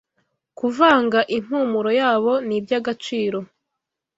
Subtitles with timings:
[0.59, 3.39] Kuvanga impumuro yabo ni ibyagaciro